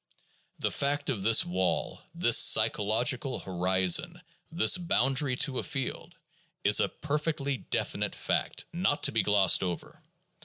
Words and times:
The 0.57 0.71
fact 0.71 1.11
of 1.11 1.21
this 1.21 1.45
wall, 1.45 2.01
this 2.15 2.35
psychological 2.35 3.37
horizon, 3.37 4.19
this 4.51 4.75
boundary 4.79 5.35
to 5.45 5.59
a 5.59 5.61
field, 5.63 6.17
is 6.63 6.79
a 6.79 6.89
perfectly 6.89 7.57
definite 7.57 8.15
fact, 8.15 8.65
not 8.73 9.03
to 9.03 9.11
be 9.11 9.21
glossed 9.21 9.61
over. 9.61 10.01